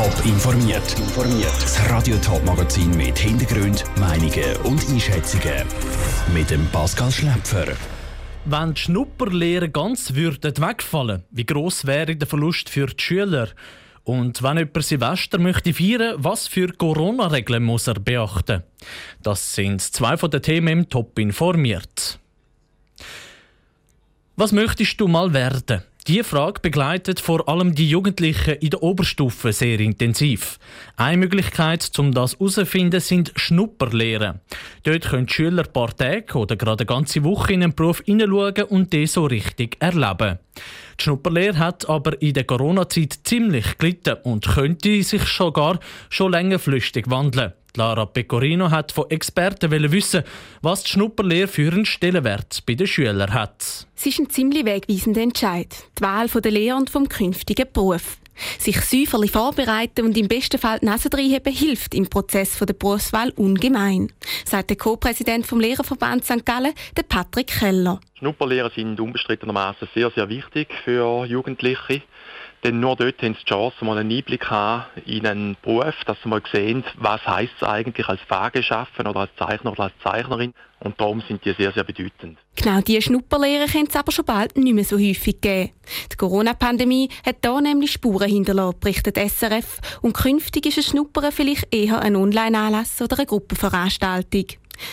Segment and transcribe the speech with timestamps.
[0.00, 0.96] Top informiert.
[1.60, 5.66] Das Radio Top Magazin mit Hintergrund, Meinungen und Einschätzungen
[6.32, 7.66] mit dem Pascal Schläpfer.
[8.46, 13.48] Wenn die Schnupperlehre ganz würden wegfallen, wie gross wäre der Verlust für die Schüler?
[14.02, 18.62] Und wenn jemand Silvester möchte feiern, was für Corona-Regeln muss er beachten?
[19.22, 22.18] Das sind zwei von den Themen im Top informiert.
[24.36, 25.82] Was möchtest du mal werden?
[26.10, 30.58] Diese Frage begleitet vor allem die Jugendlichen in der Oberstufe sehr intensiv.
[30.96, 34.40] Eine Möglichkeit, um das herauszufinden, sind Schnupperlehren.
[34.82, 38.02] Dort können die Schüler ein paar Tage oder gerade eine ganze Woche in einen Beruf
[38.04, 40.40] hineinschauen und den so richtig erleben.
[40.98, 47.08] Die Schnupperlehre hat aber in der Corona-Zeit ziemlich gelitten und könnte sich sogar schon längerfristig
[47.08, 47.52] wandeln.
[47.76, 50.22] Lara Pecorino hat von Experten wissen,
[50.62, 53.86] was die Schnupperlehre für einen Stellenwert bei den Schülern hat.
[53.96, 58.18] Es ist ein ziemlich wegweisender Entscheid, die Wahl der Lehre und vom künftigen Beruf.
[58.58, 63.30] Sich säuferlich vorbereiten und im besten Fall die Nase reinheben hilft im Prozess der Berufswahl
[63.36, 64.12] ungemein,
[64.44, 66.44] sagt der Co-Präsident vom Lehrerverband St.
[66.44, 68.00] Gallen, der Patrick Keller.
[68.18, 72.02] Schnupperlehrer sind unbestrittenermaßen sehr, sehr wichtig für Jugendliche.
[72.62, 76.18] Denn nur dort haben sie die Chance, mal einen Einblick haben in einen Beruf, dass
[76.22, 80.52] sie mal sehen, was heißt es eigentlich als Fahrgeschaffen oder als Zeichner oder als Zeichnerin.
[80.80, 82.38] Und darum sind die sehr, sehr bedeutend.
[82.56, 85.70] Genau diese Schnupperlehre können es aber schon bald nicht mehr so häufig geben.
[86.12, 89.80] Die Corona-Pandemie hat da nämlich Spuren hinterlassen, berichtet SRF.
[90.00, 94.46] Und künftig ist ein Schnuppern vielleicht eher ein Online-Anlass oder eine Gruppenveranstaltung.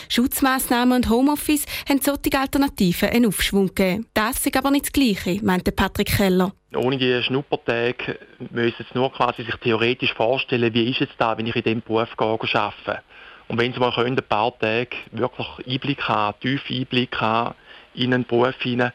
[0.09, 4.07] Schutzmaßnahmen und Homeoffice haben solche Alternativen einen Aufschwung gegeben.
[4.13, 6.51] Das ist aber nicht das Gleiche, meinte Patrick Keller.
[6.75, 8.19] Ohne die Schnuppertage
[8.51, 11.81] müssen Sie nur quasi sich theoretisch vorstellen, wie ist es da, wenn ich in diesem
[11.81, 13.01] Beruf arbeite.
[13.47, 17.55] Und wenn Sie mal können, ein paar Tage wirklich Einblick haben, tiefen Einblick haben
[17.93, 18.91] in einen Beruf hinein,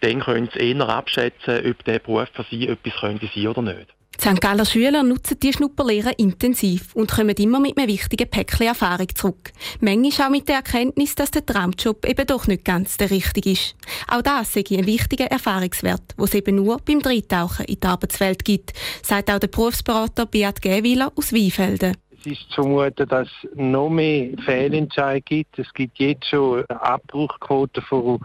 [0.00, 3.88] dann können Sie eher abschätzen, ob der Beruf für Sie etwas könnte sein oder nicht.
[4.20, 4.38] St.
[4.38, 9.50] Galler Schüler nutzen die Schnupperlehre intensiv und kommen immer mit einem wichtigen Päckchen Erfahrung zurück.
[9.80, 13.76] Manchmal auch mit der Erkenntnis, dass der Traumjob eben doch nicht ganz der richtige ist.
[14.08, 18.44] Auch das sei ein wichtiger Erfahrungswert, den es eben nur beim Drehtauchen in die Arbeitswelt
[18.44, 21.96] gibt, sagt auch der Berufsberater Beat Gäwiler aus Weinfelden.
[22.20, 25.58] Es ist zu vermuten, dass es noch mehr Fehlentscheide gibt.
[25.58, 28.20] Es gibt jetzt schon eine Abbruchquote von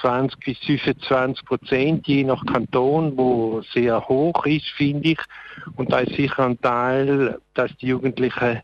[0.00, 5.18] 20 bis 25 Prozent, je nach Kanton, wo sehr hoch ist, finde ich.
[5.76, 8.60] Und da ist sicher ein Teil, dass die Jugendlichen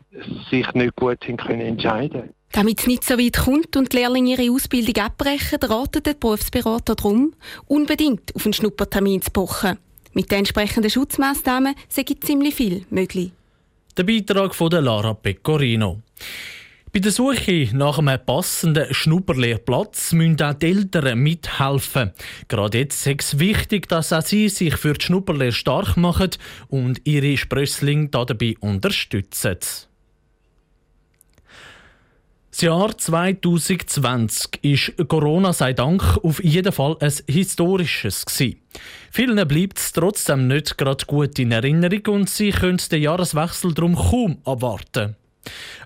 [0.49, 4.51] sich nicht gut können entscheiden damit es nicht so weit kommt und die Lehrlinge ihre
[4.51, 7.33] Ausbildung abbrechen, raten der Berufsberater darum,
[7.65, 9.79] unbedingt auf einen Schnuppertermin zu pochen.
[10.13, 13.31] Mit den entsprechenden Schutzmaßnahmen sei ziemlich viel möglich.
[13.97, 15.99] Der Beitrag von Lara Pecorino.
[16.93, 22.11] Bei der Suche nach einem passenden Schnupperlehrplatz müssen auch die Eltern mithelfen.
[22.47, 26.29] Gerade jetzt ist es wichtig, dass auch sie sich für die Schnupperlehre stark machen
[26.67, 29.57] und ihre Sprösslinge dabei unterstützen.
[32.51, 38.61] Das Jahr 2020 ist Corona sei Dank auf jeden Fall ein historisches gewesen.
[39.09, 43.95] Vielen bleibt es trotzdem nicht gerade gut in Erinnerung und sie können den Jahreswechsel darum
[43.95, 45.15] kaum abwarten.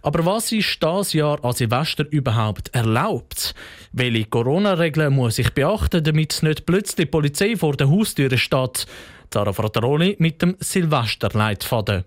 [0.01, 3.55] Aber was ist das Jahr an Silvester überhaupt erlaubt?
[3.91, 8.85] Welche Corona-Regeln muss ich beachten, damit nicht plötzlich die Polizei vor der Haustür steht?
[9.29, 12.05] Zara Frateroli mit dem Silvesterleitfaden.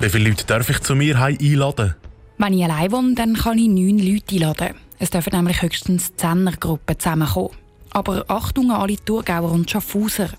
[0.00, 1.94] Wie viele Leute darf ich zu mir einladen?
[2.36, 4.74] Wenn ich allein wohne, dann kann ich neun Leute einladen.
[4.98, 7.63] Es dürfen nämlich höchstens Zehnergruppen zusammenkommen.
[7.94, 10.30] Aber Achtung an alle Thurgauer und Schaffhauser.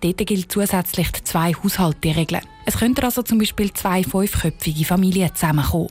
[0.00, 2.42] Dort gilt zusätzlich die zwei Haushaltsregeln.
[2.66, 5.88] Es könnten also zum Beispiel zwei fünfköpfige Familien zusammenkommen.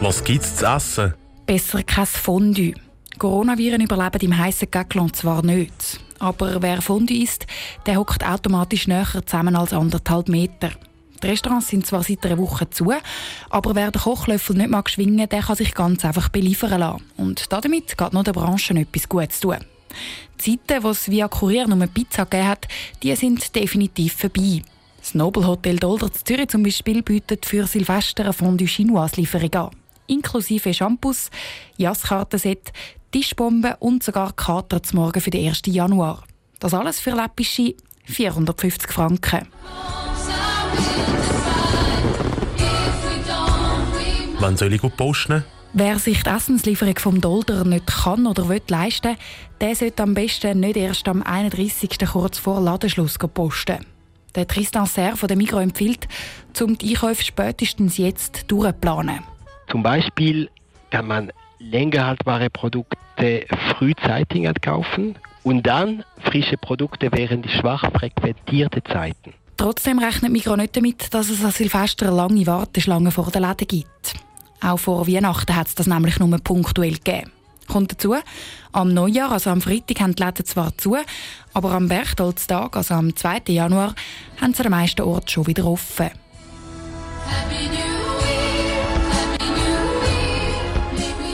[0.00, 1.14] Was gibt's zu essen?
[1.46, 2.74] Besser kein Fondue.
[3.18, 6.00] Coronaviren überleben im heißen Gacklon zwar nicht.
[6.18, 7.46] Aber wer Fondue isst,
[7.86, 10.70] der hockt automatisch näher zusammen als anderthalb Meter.
[11.28, 12.92] Restaurants sind zwar seit einer Woche zu,
[13.50, 17.04] aber wer den Kochlöffel nicht mag schwingen, der kann sich ganz einfach beliefern lassen.
[17.16, 19.58] Und damit geht noch der Branche etwas Gutes tun.
[20.44, 22.68] Die Zeiten, wo es via Kurier nur Pizza gegeben hat,
[23.02, 24.62] die sind definitiv vorbei.
[25.00, 29.54] Das Nobel Hotel Dolder zu Zürich zum Beispiel bietet für Silvester eine Fondue Chinoise Lieferung
[29.54, 29.70] an.
[30.08, 31.30] Inklusive Shampoos,
[31.76, 32.72] Jasskartenset,
[33.12, 35.62] Tischbomben und sogar Kater zum Morgen für den 1.
[35.66, 36.24] Januar.
[36.58, 37.74] Das alles für läppische
[38.04, 39.46] 450 Franken.
[44.38, 45.44] Wann soll ich posten?
[45.72, 49.16] Wer sich die Essenslieferung vom Dolder nicht kann oder will leisten,
[49.60, 51.98] der sollte am besten nicht erst am 31.
[52.12, 53.78] kurz vor Ladenschluss posten.
[54.34, 56.06] Der Tristan Serre von der Migro empfiehlt,
[56.60, 59.20] um die Einkäufe spätestens jetzt durchzuplanen.
[59.70, 60.50] Zum Beispiel
[60.90, 63.46] kann man länger haltbare Produkte
[63.78, 69.32] frühzeitig kaufen und dann frische Produkte während die schwach frequentierten Zeiten.
[69.56, 74.14] Trotzdem rechnet Migro nicht damit, dass es an Silvester lange Warteschlangen vor den Läden gibt.
[74.60, 77.30] Auch vor Weihnachten hat es das nämlich nur punktuell gegeben.
[77.66, 78.14] Kommt dazu,
[78.72, 80.96] am Neujahr, also am Freitag, haben die Läden zwar zu,
[81.52, 83.42] aber am Berchtolztag, also am 2.
[83.48, 83.94] Januar,
[84.40, 86.10] haben sie an den meisten Orten schon wieder offen.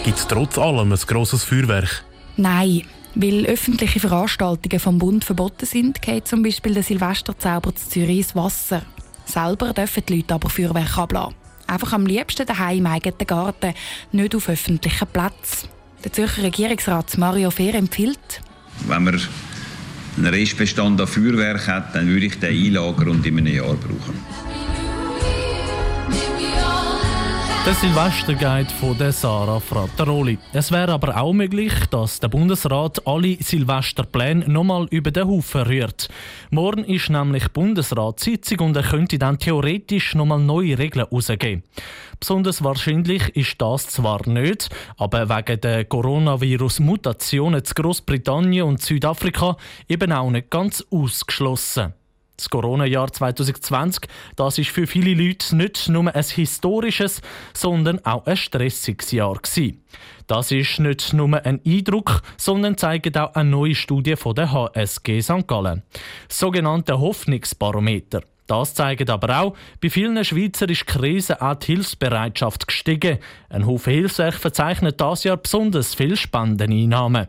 [0.05, 2.05] Gibt es trotz allem ein grosses Feuerwerk?
[2.37, 2.83] Nein,
[3.15, 8.37] weil öffentliche Veranstaltungen vom Bund verboten sind, geht zum Beispiel der Silvesterzauber zu Zürich ins
[8.37, 8.83] Wasser.
[9.25, 11.35] Selber dürfen die Leute aber Feuerwerk ablassen.
[11.67, 13.75] Einfach am liebsten daheim im eigenen Garten,
[14.13, 15.69] nicht auf öffentlichen Plätzen.
[16.05, 18.43] Der Zürcher Regierungsrat Mario Fehr empfiehlt,
[18.89, 19.21] wenn man
[20.17, 24.52] einen Restbestand an Feuerwerk hat, dann würde ich den einlagern und in einem Jahr brauchen.
[27.65, 30.37] Der Silvesterguide von der Sarah Frattaroli.
[30.53, 36.09] Es wäre aber auch möglich, dass der Bundesrat alle Silvesterpläne nochmal über den Haufen rührt.
[36.51, 41.63] Morgen ist nämlich Bundesratssitzung und er könnte dann theoretisch nochmal neue Regeln herausgeben.
[42.19, 49.57] Besonders wahrscheinlich ist das zwar nicht, aber wegen der Coronavirus-Mutationen zu Großbritannien und Südafrika
[49.89, 51.95] eben auch nicht ganz ausgeschlossen.
[52.43, 57.23] Das Corona-Jahr 2020, das ist für viele Leute nicht nur ein historisches,
[57.55, 59.85] sondern auch ein stressiges Jahr gewesen.
[60.27, 65.21] Das ist nicht nur ein Eindruck, sondern zeigt auch eine neue Studie von der HSG
[65.21, 65.47] St.
[65.47, 65.85] Gallen.
[66.27, 68.23] Das sogenannte Hoffnungsbarometer.
[68.49, 73.19] Das zeigt aber auch, bei vielen Schweizer ist die Krise auch die Hilfsbereitschaft gestiegen.
[73.51, 77.29] Ein Haufen Hilfswerk verzeichnet das Jahr besonders viel Spendeneinnahmen.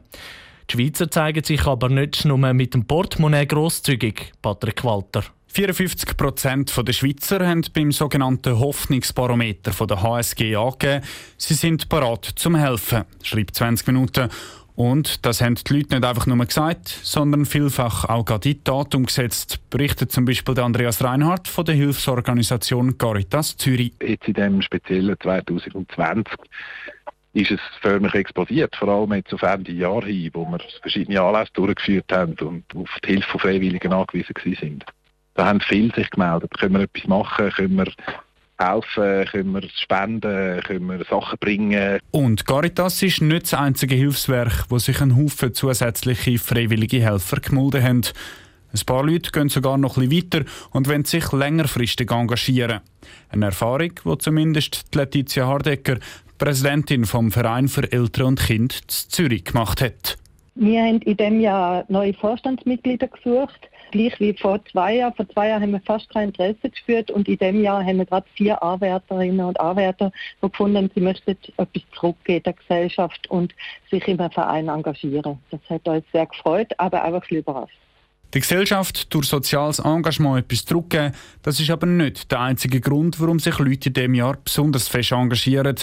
[0.70, 5.24] Die Schweizer zeigen sich aber nicht nur mit dem Portemonnaie grosszügig, Patrick Walter.
[5.48, 11.06] 54 Prozent der Schweizer haben beim sogenannten Hoffnungsbarometer der HSG angegeben,
[11.38, 14.30] sie sind bereit zum Helfen, schreibt 20 Minuten.
[14.76, 18.64] Und das haben die Leute nicht einfach nur gesagt, sondern vielfach auch gerade in die
[18.64, 23.94] Tat umgesetzt, berichtet zum Beispiel Andreas Reinhardt von der Hilfsorganisation Caritas Zürich.
[24.02, 26.26] Jetzt in dem speziellen 2020
[27.34, 31.52] ist es förmlich explodiert, vor allem jetzt auf Ende Jahr hin, wo wir verschiedene Anlässe
[31.54, 34.86] durchgeführt haben und auf die Hilfe von Freiwilligen angewiesen sind.
[35.34, 37.92] Da haben viele sich gemeldet, können wir etwas machen, können wir
[38.60, 42.00] helfen, können wir spenden, können wir Sachen bringen.
[42.12, 47.84] Und Caritas ist nicht das einzige Hilfswerk, wo sich ein Haufen zusätzliche freiwillige Helfer gemulden
[47.84, 48.02] haben.
[48.74, 52.82] Ein paar Leute gehen sogar noch bisschen weiter und wollen sich längerfristig engagieren.
[53.30, 55.98] Eine Erfahrung, die zumindest Letizia Hardecker,
[56.38, 60.18] Präsidentin vom Verein für Eltern und Kinder in Zürich gemacht hat.
[60.56, 65.14] Wir haben in diesem Jahr neue Vorstandsmitglieder gesucht, gleich wie vor zwei Jahren.
[65.16, 68.06] Vor zwei Jahren haben wir fast kein Interesse gespürt und in diesem Jahr haben wir
[68.06, 70.12] gerade vier Anwärterinnen und Anwärter,
[70.44, 73.54] die gefunden haben, sie möchten etwas zurückgeben der Gesellschaft und
[73.90, 75.40] sich im Verein engagieren.
[75.50, 77.78] Das hat uns sehr gefreut, aber auch ein überrascht.
[78.34, 81.14] Die Gesellschaft durch soziales Engagement etwas zurückgeben,
[81.44, 85.12] das ist aber nicht der einzige Grund, warum sich Leute in diesem Jahr besonders fest
[85.12, 85.76] engagieren.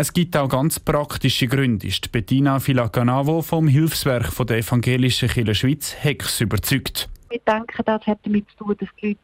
[0.00, 5.54] Es gibt auch ganz praktische Gründe, ist Bettina Filacanavo vom Hilfswerk von der Evangelischen Kirche
[5.54, 7.10] Schweiz Hex überzeugt.
[7.28, 9.20] Ich denke, das hat damit zu tun, dass die Leute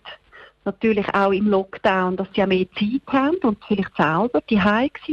[0.66, 4.60] natürlich auch im Lockdown, dass sie auch mehr Zeit haben und vielleicht selber die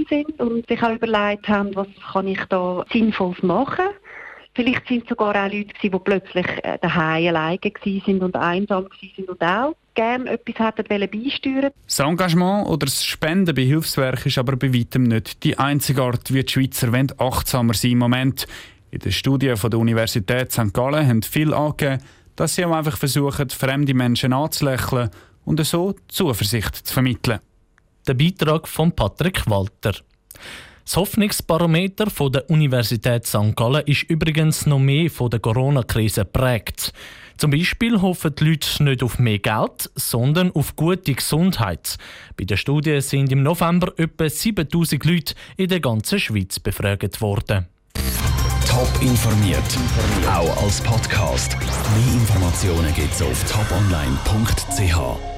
[0.10, 3.86] sind und sich auch überlegt haben, was kann ich da Sinnvolles machen.
[4.55, 9.25] Vielleicht sind es sogar auch Leute, die plötzlich äh, daheim alleine waren und einsam waren
[9.29, 14.55] und auch gerne etwas hätten beisteuern Das Engagement oder das Spenden bei Hilfswerken ist aber
[14.55, 18.47] bei weitem nicht die einzige Art, wie die Schweizer wollen, achtsamer sein im Moment.
[18.91, 20.73] In der Studie von der Universität St.
[20.73, 22.01] Gallen haben viele angegeben,
[22.35, 25.09] dass sie auch einfach versuchen, fremde Menschen anzulächeln
[25.45, 27.39] und so Zuversicht zu vermitteln.
[28.07, 29.93] Der Beitrag von Patrick Walter.
[30.83, 33.55] Das Hoffnungsbarometer von der Universität St.
[33.55, 36.91] Gallen ist übrigens noch mehr von der Corona-Krise prägt.
[37.38, 41.98] Zum Beispiel hoffen die Leute nicht auf mehr Geld, sondern auf gute Gesundheit.
[42.38, 47.68] Bei der Studie sind im November etwa 7000 Leute in der ganzen Schweiz befragt worden.
[48.68, 49.62] Top informiert,
[50.28, 51.56] auch als Podcast.
[51.60, 55.33] Mehr Informationen gibt es auf toponline.ch.